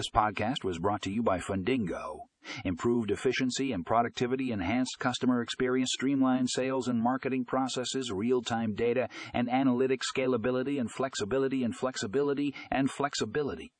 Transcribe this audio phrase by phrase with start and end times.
[0.00, 2.20] This podcast was brought to you by Fundingo.
[2.64, 9.10] Improved efficiency and productivity, enhanced customer experience, streamlined sales and marketing processes, real time data
[9.34, 13.72] and analytics, scalability and flexibility and flexibility and flexibility.